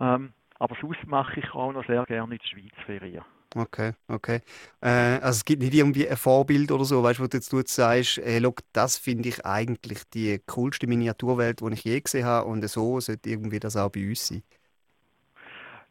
Ähm, 0.00 0.32
aber 0.58 0.76
sonst 0.80 1.06
mache 1.06 1.40
ich 1.40 1.54
auch 1.54 1.72
noch 1.72 1.86
sehr 1.86 2.04
gerne 2.06 2.34
in 2.34 2.40
der 2.40 2.46
Schweiz 2.46 2.84
Ferien. 2.86 3.22
Okay, 3.54 3.92
okay. 4.08 4.40
Äh, 4.80 5.20
also 5.20 5.38
es 5.38 5.44
gibt 5.44 5.62
nicht 5.62 5.74
irgendwie 5.74 6.08
ein 6.08 6.16
Vorbild 6.16 6.70
oder 6.72 6.84
so, 6.84 7.02
weißt 7.02 7.18
du, 7.18 7.24
wo 7.24 7.26
du 7.28 7.36
jetzt, 7.36 7.52
du 7.52 7.62
sagst, 7.64 8.18
hey, 8.18 8.38
look, 8.38 8.60
das 8.72 8.98
finde 8.98 9.28
ich 9.28 9.44
eigentlich 9.44 10.08
die 10.10 10.40
coolste 10.46 10.86
Miniaturwelt, 10.86 11.60
die 11.60 11.72
ich 11.72 11.84
je 11.84 12.00
gesehen 12.00 12.26
habe 12.26 12.48
und 12.48 12.66
so 12.68 13.00
sollte 13.00 13.28
irgendwie 13.28 13.60
das 13.60 13.76
auch 13.76 13.90
bei 13.90 14.08
uns 14.08 14.26
sein. 14.26 14.42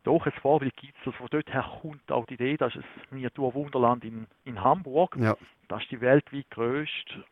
Doch, 0.08 0.26
ein 0.26 0.32
Vorbild 0.42 0.74
gibt 0.78 0.96
es. 1.06 1.14
Von 1.16 1.28
dort 1.30 1.54
her 1.54 1.70
kommt 1.82 2.10
auch 2.14 2.26
die 2.28 2.36
Idee, 2.36 2.56
das 2.56 2.74
ist 2.74 2.86
das 2.96 3.12
Miniaturwunderland 3.12 4.06
in, 4.06 4.26
in 4.46 4.64
Hamburg. 4.64 5.18
Ja. 5.20 5.36
Das 5.68 5.84
ist 5.84 5.92
die 5.92 6.00
weltweit 6.00 6.50
grösste, 6.50 7.26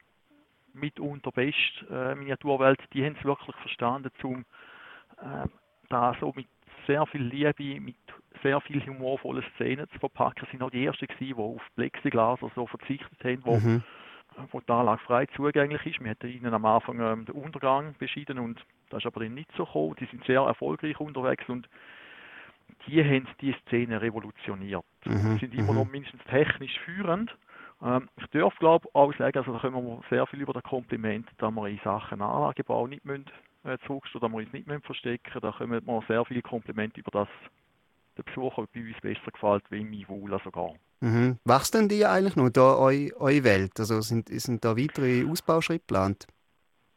mitunter 0.74 1.32
beste 1.32 1.86
äh, 1.90 2.16
Miniaturwelt. 2.16 2.82
Die 2.92 3.06
haben 3.06 3.16
es 3.18 3.24
wirklich 3.24 3.56
verstanden, 3.56 4.12
um 4.24 4.42
äh, 5.22 5.48
da 5.88 6.18
so 6.20 6.34
mit 6.36 6.48
sehr 6.86 7.06
viel 7.06 7.22
Liebe, 7.22 7.80
mit 7.80 7.96
sehr 8.44 8.60
viel 8.60 8.86
humorvollen 8.86 9.46
Szenen 9.56 9.90
zu 9.92 10.00
verpacken. 10.00 10.46
Sie 10.46 10.52
sind 10.58 10.62
auch 10.62 10.70
die 10.70 10.86
Ersten 10.86 11.08
gewesen, 11.08 11.28
die 11.28 11.42
auf 11.42 11.62
Plexiglas 11.78 12.42
so 12.56 12.68
verzichtet 12.68 13.24
haben, 13.24 13.40
wo, 13.46 13.56
mhm. 13.56 13.84
wo 14.52 14.60
die 14.60 14.70
Anlage 14.70 15.02
frei 15.06 15.28
zugänglich 15.28 15.86
ist. 15.86 16.04
Wir 16.04 16.12
hatten 16.12 16.28
ihnen 16.28 16.54
am 16.54 16.66
Anfang 16.66 17.00
ähm, 17.00 17.24
den 17.24 17.36
Untergang 17.36 17.96
beschieden 18.00 18.38
und 18.38 18.60
das 18.90 19.00
ist 19.00 19.06
aber 19.06 19.22
ihnen 19.22 19.36
nicht 19.36 19.52
so 19.56 19.66
gekommen. 19.66 19.96
Die 19.98 20.08
sind 20.08 20.26
sehr 20.26 20.42
erfolgreich 20.42 21.00
unterwegs 21.00 21.48
und 21.48 21.70
die 22.88 23.04
haben 23.04 23.28
die 23.42 23.56
Szene 23.62 24.02
revolutioniert. 24.02 24.86
Mhm. 25.06 25.40
sind 25.40 25.54
immer 25.54 25.74
noch 25.74 25.86
mhm. 25.86 25.92
mindestens 25.92 26.24
technisch 26.26 26.78
führend. 26.86 27.36
Ähm, 27.82 28.10
ich 28.18 28.28
darf 28.28 28.56
glaube 28.58 28.88
auch 28.94 29.14
sagen, 29.18 29.38
also 29.38 29.54
da 29.54 29.60
können 29.60 29.76
wir 29.76 30.02
sehr 30.10 30.26
viel 30.28 30.42
über 30.42 30.54
das 30.54 30.64
Kompliment, 30.64 31.28
da 31.38 31.52
wir 31.52 31.68
in 31.68 31.80
Sachen 31.84 32.22
Anlagebau 32.22 32.88
nicht 32.88 33.06
müssen, 33.06 33.26
äh, 33.64 33.78
zurückstehen, 33.86 34.22
da 34.22 34.28
wir 34.30 34.38
uns 34.38 34.54
nicht 34.54 34.68
müssen 34.68 34.84
verstecken 34.84 35.42
Da 35.42 35.52
kommen 35.52 35.86
wir 35.86 36.04
sehr 36.08 36.26
viele 36.26 36.42
Komplimente 36.42 37.00
über 37.00 37.12
das 37.12 37.28
der 38.18 38.24
Besucher 38.24 38.66
bei 38.74 38.82
uns 38.82 39.00
besser 39.02 39.32
gefällt 39.32 39.64
wie 39.70 39.82
im 39.82 39.94
Ivula 39.94 40.40
sogar. 40.44 40.74
Mhm. 41.02 41.38
Wächst 41.44 41.74
denn 41.74 41.90
die 41.90 42.06
eigentlich 42.06 42.36
noch, 42.36 42.50
da 42.50 42.76
eure, 42.76 43.12
eure 43.20 43.44
Welt? 43.44 43.80
Also 43.80 44.02
sind, 44.02 44.30
sind 44.30 44.64
da 44.64 44.78
weitere 44.78 45.26
Ausbauschritte 45.26 45.80
geplant? 45.80 46.28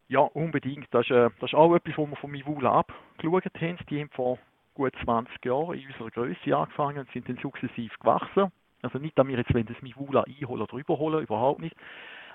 Ja, 0.08 0.20
unbedingt. 0.20 0.86
Das 0.92 1.04
ist, 1.06 1.10
äh, 1.10 1.30
das 1.40 1.50
ist 1.50 1.54
auch 1.54 1.74
etwas, 1.74 1.98
was 1.98 2.08
wir 2.08 2.16
von 2.16 2.30
Mivula 2.30 2.78
abgeschaut 2.78 3.44
haben. 3.44 3.78
Die 3.90 4.00
haben 4.00 4.10
vor 4.10 4.38
gut 4.78 4.94
20 5.04 5.44
Jahren 5.44 5.78
in 5.78 5.86
unserer 5.88 6.10
Größe 6.10 6.56
angefangen 6.56 7.00
und 7.00 7.10
sind 7.12 7.28
dann 7.28 7.36
sukzessiv 7.38 7.98
gewachsen. 7.98 8.50
Also 8.82 8.98
nicht, 8.98 9.18
dass 9.18 9.26
wir 9.26 9.36
jetzt 9.36 9.52
das 9.52 9.82
Mivula 9.82 10.22
einholen 10.22 10.62
oder 10.62 10.78
überholen, 10.78 11.22
überhaupt 11.22 11.60
nicht. 11.60 11.76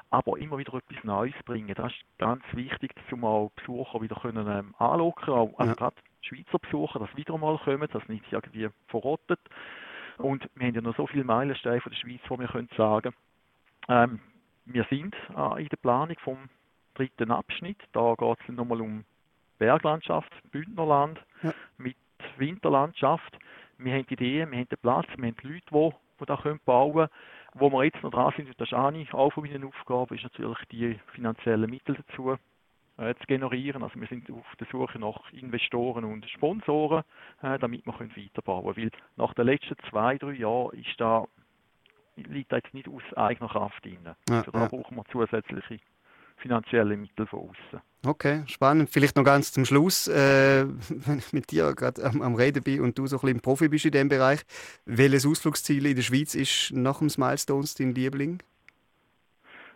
Aber 0.09 0.37
immer 0.37 0.57
wieder 0.57 0.73
etwas 0.75 1.03
Neues 1.03 1.33
bringen. 1.45 1.73
Das 1.73 1.91
ist 1.91 2.03
ganz 2.19 2.43
wichtig, 2.51 2.91
um 3.11 3.23
auch 3.23 3.51
Besucher 3.55 4.01
wieder 4.01 4.15
können, 4.15 4.47
ähm, 4.47 4.75
anlocken 4.77 5.25
können. 5.25 5.53
Also 5.57 5.71
ja. 5.71 5.75
gerade 5.75 5.95
Schweizer 6.21 6.59
Besucher, 6.59 6.99
dass 6.99 7.15
wieder 7.15 7.37
mal 7.37 7.57
kommen, 7.57 7.87
dass 7.91 8.07
nicht 8.07 8.25
irgendwie 8.31 8.69
verrottet. 8.87 9.39
Und 10.17 10.47
wir 10.55 10.67
haben 10.67 10.75
ja 10.75 10.81
noch 10.81 10.95
so 10.95 11.07
viele 11.07 11.23
Meilensteine 11.23 11.81
von 11.81 11.91
der 11.91 11.97
Schweiz, 11.97 12.21
wo 12.27 12.37
wir 12.37 12.47
können 12.47 12.69
sagen, 12.77 13.13
ähm, 13.89 14.19
wir 14.65 14.85
sind 14.89 15.15
äh, 15.35 15.63
in 15.63 15.69
der 15.69 15.77
Planung 15.77 16.17
vom 16.19 16.49
dritten 16.93 17.31
Abschnitt. 17.31 17.79
Da 17.93 18.15
geht 18.15 18.37
es 18.41 18.55
nochmal 18.55 18.81
um 18.81 19.05
Berglandschaft, 19.57 20.31
Bündnerland 20.51 21.19
ja. 21.41 21.53
mit 21.77 21.95
Winterlandschaft. 22.37 23.37
Wir 23.77 23.93
haben 23.93 24.05
Ideen, 24.09 24.51
wir 24.51 24.59
haben 24.59 24.69
den 24.69 24.77
Platz, 24.81 25.07
wir 25.15 25.27
haben 25.27 25.35
die 25.41 25.47
Leute, 25.47 25.65
die, 25.71 25.89
die 26.19 26.25
da 26.25 26.37
können 26.37 26.59
bauen 26.65 26.93
können. 26.93 27.09
Wo 27.55 27.69
wir 27.69 27.83
jetzt 27.83 28.01
noch 28.01 28.11
dran 28.11 28.33
sind, 28.35 28.49
das 28.59 28.67
ist 28.67 28.73
auch 28.73 28.91
nicht 28.91 29.13
auch 29.13 29.31
von 29.31 29.43
meinen 29.43 29.63
Aufgaben, 29.63 30.15
ist 30.15 30.23
natürlich 30.23 30.57
die 30.71 30.99
finanziellen 31.13 31.69
Mittel 31.69 31.95
dazu 32.07 32.35
äh, 32.97 33.15
zu 33.15 33.25
generieren. 33.27 33.83
Also 33.83 33.99
wir 33.99 34.07
sind 34.07 34.29
auf 34.31 34.45
der 34.59 34.67
Suche 34.71 34.99
nach 34.99 35.31
Investoren 35.33 36.03
und 36.03 36.27
Sponsoren, 36.29 37.03
äh, 37.41 37.59
damit 37.59 37.85
wir 37.85 37.93
können 37.93 38.15
weiterbauen 38.15 38.73
können. 38.73 38.91
Weil 38.91 38.99
nach 39.17 39.33
den 39.33 39.45
letzten 39.45 39.75
zwei, 39.89 40.17
drei 40.17 40.33
Jahren 40.33 40.77
ist 40.79 40.99
da, 40.99 41.25
liegt 42.15 42.51
da 42.51 42.57
jetzt 42.57 42.73
nicht 42.73 42.87
aus 42.87 43.03
eigener 43.15 43.49
Kraft 43.49 43.83
drin. 43.85 43.99
Ja, 44.03 44.15
also 44.37 44.51
da 44.51 44.59
ja. 44.61 44.67
brauchen 44.67 44.95
wir 44.95 45.05
zusätzliche 45.11 45.79
finanzielle 46.37 46.97
Mittel 46.97 47.25
von 47.25 47.49
außen. 47.49 47.81
Okay, 48.05 48.43
spannend. 48.47 48.89
Vielleicht 48.89 49.15
noch 49.15 49.23
ganz 49.23 49.53
zum 49.53 49.63
Schluss, 49.63 50.09
äh, 50.09 50.65
wenn 50.89 51.17
ich 51.19 51.31
mit 51.31 51.51
dir 51.51 51.73
gerade 51.73 52.03
am, 52.03 52.21
am, 52.21 52.35
Reden 52.35 52.61
bin 52.61 52.81
und 52.81 52.97
du 52.97 53.07
so 53.07 53.17
ein 53.17 53.21
bisschen 53.21 53.39
Profi 53.39 53.69
bist 53.69 53.85
in 53.85 53.91
dem 53.91 54.09
Bereich, 54.09 54.41
welches 54.85 55.25
Ausflugsziel 55.25 55.85
in 55.85 55.95
der 55.95 56.03
Schweiz 56.03 56.35
ist 56.35 56.73
nach 56.73 56.99
dem 56.99 57.07
Milestones 57.17 57.75
dein 57.75 57.95
Liebling? 57.95 58.43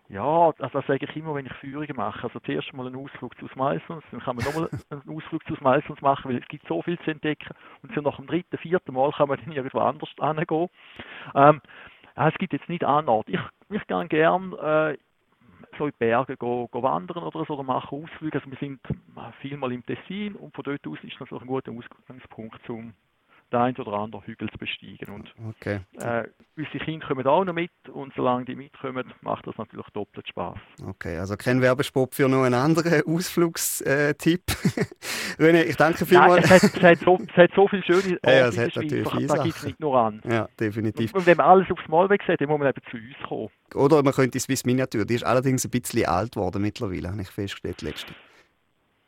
Ja, 0.10 0.54
also 0.60 0.80
das 0.80 0.88
sage 0.88 1.06
ich 1.06 1.16
immer, 1.18 1.36
wenn 1.36 1.46
ich 1.46 1.54
Führungen 1.54 1.96
mache. 1.96 2.24
Also 2.24 2.40
zuerst 2.40 2.74
mal 2.74 2.88
einen 2.88 2.96
Ausflug 2.96 3.38
zu 3.40 3.46
Milestones, 3.56 4.04
dann 4.12 4.22
kann 4.22 4.36
man 4.36 4.46
nochmal 4.46 4.70
einen 4.90 5.18
Ausflug 5.18 5.46
zu 5.46 5.54
Milestones 5.62 6.02
machen, 6.02 6.30
weil 6.30 6.38
es 6.38 6.48
gibt 6.48 6.68
so 6.68 6.82
viel 6.82 7.00
zu 7.00 7.12
entdecken. 7.12 7.54
Und 7.82 7.94
so 7.94 8.02
nach 8.02 8.18
dem 8.18 8.28
dritten, 8.28 8.58
vierten 8.58 8.94
Mal 8.94 9.12
kann 9.12 9.30
man 9.30 9.40
dann 9.40 9.54
irgendwo 9.54 9.80
anders 9.80 10.10
hingehen. 10.20 10.70
Ähm, 11.34 11.62
es 12.16 12.34
gibt 12.36 12.54
jetzt 12.54 12.68
nicht 12.68 12.84
einen 12.84 13.10
Ort. 13.10 13.28
Ich, 13.30 13.40
ich 13.70 13.88
gehe 13.88 14.08
gerne 14.08 14.96
äh, 14.96 14.98
so 15.78 15.86
in 15.86 15.92
die 15.92 15.98
Berge 16.00 16.38
go, 16.38 16.68
go 16.68 16.84
wandern 16.84 17.24
oder 17.24 17.46
so, 17.46 17.54
oder 17.54 17.64
machen 17.64 18.04
Ausflüge. 18.04 18.40
Also 18.40 18.50
wir 18.50 18.58
sind 18.58 18.80
vielmal 19.42 19.72
im 19.72 19.86
Tessin 19.86 20.36
und 20.36 20.54
von 20.54 20.64
dort 20.64 20.86
aus 20.88 20.98
ist 21.04 21.20
das 21.20 21.32
ein 21.32 21.48
guter 21.48 21.72
Ausgangspunkt 21.72 22.60
zum 22.66 22.94
den 23.52 23.60
einen 23.60 23.78
oder 23.78 23.94
anderen 23.94 24.26
Hügel 24.26 24.50
zu 24.50 24.58
besteigen. 24.58 25.14
Und 25.14 25.34
okay. 25.50 25.80
äh, 26.00 26.28
unsere 26.56 26.80
Kinder 26.80 27.08
kommen 27.08 27.26
auch 27.26 27.46
noch 27.46 27.54
mit 27.54 27.72
und 27.92 28.14
solange 28.16 28.46
die 28.46 28.56
mitkommen, 28.56 29.14
macht 29.22 29.48
das 29.48 29.58
natürlich 29.58 29.88
doppelt 29.94 30.28
Spaß. 30.28 30.58
Okay, 30.86 31.18
also 31.18 31.36
kein 31.38 31.62
Werbespot 31.62 32.16
für 32.16 32.28
noch 32.28 32.44
einen 32.44 32.56
anderen 32.56 33.04
Ausflugstipp. 33.06 34.44
René, 35.40 35.64
ich 35.64 35.78
danke 35.78 36.06
vielmals. 36.06 36.46
es, 36.46 36.52
hat, 36.52 36.64
es, 36.64 36.84
hat 36.84 37.00
so, 37.00 37.18
es 37.18 37.38
hat 37.38 37.52
so 37.56 37.68
viele 37.68 37.84
schöne 37.84 38.20
Orte 38.24 38.38
ja, 38.38 38.48
es 38.48 38.58
hat 38.58 38.76
natürlich 38.76 39.10
viele 39.10 39.28
Da 39.28 39.44
gibt 39.44 39.56
es 39.56 39.64
nicht 39.64 39.80
nur 39.80 39.98
an. 39.98 40.22
Ja, 40.30 40.48
definitiv. 40.60 41.14
Und 41.14 41.26
wenn 41.26 41.38
man 41.38 41.46
alles 41.46 41.72
aufs 41.72 41.88
Mal 41.88 42.10
weg 42.10 42.22
sieht, 42.28 42.42
dann 42.42 42.50
muss 42.50 42.60
man 42.60 42.70
eben 42.70 42.82
zu 42.90 42.98
uns 42.98 43.28
kommen. 43.28 43.50
Oder 43.76 44.04
man 44.04 44.14
könnte 44.14 44.32
die 44.32 44.40
Swiss 44.40 44.66
Miniatur, 44.66 45.06
die 45.06 45.16
ist 45.16 45.26
allerdings 45.26 45.66
ein 45.66 45.72
bisschen 45.72 46.06
alt 46.06 46.34
geworden 46.34 46.62
mittlerweile, 46.62 47.10
habe 47.10 47.22
ich 47.22 47.30
festgestellt 47.30 47.82
letztens. 47.82 48.16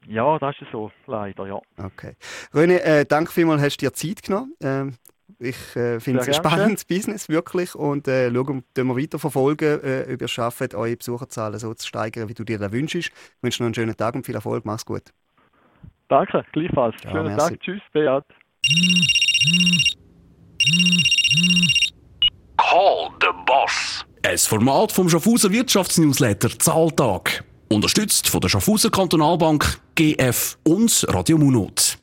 Ja, 0.09 0.39
das 0.39 0.55
ist 0.59 0.71
so, 0.71 0.91
leider, 1.05 1.45
ja. 1.45 1.59
Okay. 1.77 2.15
René, 2.51 2.77
äh, 2.79 3.05
danke 3.05 3.31
vielmals, 3.31 3.61
hast 3.61 3.77
du 3.77 3.85
dir 3.85 3.93
Zeit 3.93 4.23
genommen. 4.23 4.55
Ähm, 4.59 4.95
ich 5.37 5.75
äh, 5.75 5.99
finde 5.99 6.21
es 6.21 6.27
ein 6.27 6.33
spannendes 6.33 6.83
Business, 6.83 7.29
wirklich. 7.29 7.75
Und 7.75 8.07
äh, 8.07 8.33
schauen, 8.33 8.63
wir 8.73 8.97
weiter 8.97 9.19
verfolgen, 9.19 9.79
äh, 9.83 10.11
ob 10.11 10.21
ihr 10.21 10.25
es 10.25 10.31
schafft, 10.31 10.73
eure 10.73 10.97
Besucherzahlen 10.97 11.59
so 11.59 11.75
zu 11.75 11.87
steigern, 11.87 12.27
wie 12.27 12.33
du 12.33 12.43
dir 12.43 12.57
das 12.57 12.71
wünschst. 12.71 12.95
Ich 12.95 13.11
wünsche 13.43 13.61
noch 13.61 13.67
einen 13.67 13.75
schönen 13.75 13.95
Tag 13.95 14.15
und 14.15 14.25
viel 14.25 14.33
Erfolg. 14.33 14.65
Mach's 14.65 14.83
gut. 14.83 15.03
Danke, 16.07 16.43
gleichfalls. 16.53 16.95
Ja, 17.03 17.11
schönen 17.11 17.35
merci. 17.35 17.51
Tag. 17.51 17.59
Tschüss, 17.61 17.81
Beat. 17.93 18.25
Call 22.57 23.09
the 23.21 23.27
Boss. 23.45 24.05
Ein 24.23 24.37
Format 24.39 24.91
vom 24.91 25.07
Schaffhauser 25.07 25.51
Wirtschaftsnewsletter 25.51 26.49
Zahltag. 26.57 27.43
Unterstützt 27.71 28.27
von 28.27 28.41
der 28.41 28.49
Schaffhauser 28.49 28.89
Kantonalbank, 28.89 29.79
GF 29.93 30.57
und 30.63 31.05
Radio 31.07 31.37
Munot. 31.37 31.99